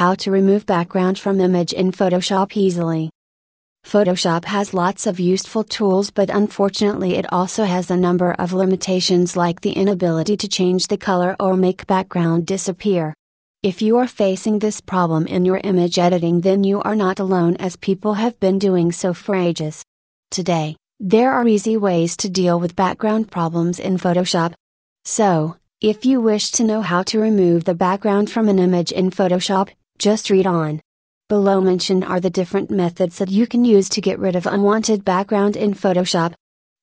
How 0.00 0.14
to 0.14 0.30
remove 0.30 0.64
background 0.64 1.18
from 1.18 1.42
image 1.42 1.74
in 1.74 1.92
Photoshop 1.92 2.56
easily. 2.56 3.10
Photoshop 3.84 4.46
has 4.46 4.72
lots 4.72 5.06
of 5.06 5.20
useful 5.20 5.62
tools 5.62 6.10
but 6.10 6.30
unfortunately 6.30 7.16
it 7.16 7.30
also 7.30 7.64
has 7.64 7.90
a 7.90 7.98
number 7.98 8.32
of 8.38 8.54
limitations 8.54 9.36
like 9.36 9.60
the 9.60 9.72
inability 9.72 10.38
to 10.38 10.48
change 10.48 10.86
the 10.86 10.96
color 10.96 11.36
or 11.38 11.54
make 11.54 11.86
background 11.86 12.46
disappear. 12.46 13.12
If 13.62 13.82
you 13.82 13.98
are 13.98 14.06
facing 14.06 14.58
this 14.58 14.80
problem 14.80 15.26
in 15.26 15.44
your 15.44 15.60
image 15.64 15.98
editing 15.98 16.40
then 16.40 16.64
you 16.64 16.80
are 16.80 16.96
not 16.96 17.20
alone 17.20 17.56
as 17.56 17.76
people 17.76 18.14
have 18.14 18.40
been 18.40 18.58
doing 18.58 18.92
so 18.92 19.12
for 19.12 19.34
ages. 19.34 19.84
Today, 20.30 20.76
there 20.98 21.30
are 21.30 21.46
easy 21.46 21.76
ways 21.76 22.16
to 22.16 22.30
deal 22.30 22.58
with 22.58 22.74
background 22.74 23.30
problems 23.30 23.78
in 23.78 23.98
Photoshop. 23.98 24.54
So, 25.04 25.58
if 25.82 26.06
you 26.06 26.22
wish 26.22 26.52
to 26.52 26.64
know 26.64 26.80
how 26.80 27.02
to 27.02 27.20
remove 27.20 27.64
the 27.64 27.74
background 27.74 28.30
from 28.30 28.48
an 28.48 28.58
image 28.58 28.92
in 28.92 29.10
Photoshop, 29.10 29.68
just 30.00 30.30
read 30.30 30.46
on. 30.46 30.80
Below 31.28 31.60
mentioned 31.60 32.04
are 32.04 32.20
the 32.20 32.30
different 32.30 32.70
methods 32.70 33.18
that 33.18 33.30
you 33.30 33.46
can 33.46 33.66
use 33.66 33.86
to 33.90 34.00
get 34.00 34.18
rid 34.18 34.34
of 34.34 34.46
unwanted 34.46 35.04
background 35.04 35.56
in 35.56 35.74
Photoshop. 35.74 36.32